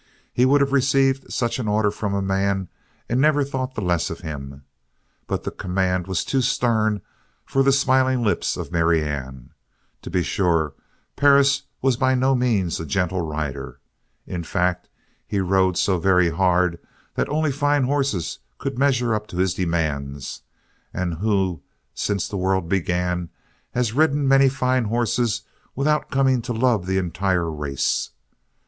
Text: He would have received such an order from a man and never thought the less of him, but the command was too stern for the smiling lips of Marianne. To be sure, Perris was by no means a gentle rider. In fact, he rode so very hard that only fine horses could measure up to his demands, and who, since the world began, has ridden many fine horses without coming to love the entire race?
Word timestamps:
He 0.33 0.45
would 0.47 0.61
have 0.61 0.71
received 0.71 1.31
such 1.31 1.59
an 1.59 1.67
order 1.67 1.91
from 1.91 2.15
a 2.15 2.23
man 2.23 2.69
and 3.07 3.21
never 3.21 3.43
thought 3.43 3.75
the 3.75 3.83
less 3.83 4.09
of 4.09 4.21
him, 4.21 4.63
but 5.27 5.43
the 5.43 5.51
command 5.51 6.07
was 6.07 6.25
too 6.25 6.41
stern 6.41 7.03
for 7.45 7.61
the 7.61 7.71
smiling 7.71 8.23
lips 8.23 8.57
of 8.57 8.71
Marianne. 8.71 9.51
To 10.01 10.09
be 10.09 10.23
sure, 10.23 10.73
Perris 11.15 11.67
was 11.83 11.97
by 11.97 12.15
no 12.15 12.33
means 12.33 12.79
a 12.79 12.85
gentle 12.87 13.21
rider. 13.21 13.79
In 14.25 14.41
fact, 14.43 14.89
he 15.27 15.39
rode 15.39 15.77
so 15.77 15.99
very 15.99 16.31
hard 16.31 16.79
that 17.13 17.29
only 17.29 17.51
fine 17.51 17.83
horses 17.83 18.39
could 18.57 18.79
measure 18.79 19.13
up 19.13 19.27
to 19.27 19.37
his 19.37 19.53
demands, 19.53 20.41
and 20.91 21.13
who, 21.19 21.61
since 21.93 22.27
the 22.27 22.37
world 22.37 22.67
began, 22.67 23.29
has 23.75 23.93
ridden 23.93 24.27
many 24.27 24.49
fine 24.49 24.85
horses 24.85 25.43
without 25.75 26.09
coming 26.09 26.41
to 26.41 26.53
love 26.53 26.87
the 26.87 26.97
entire 26.97 27.51
race? 27.51 28.09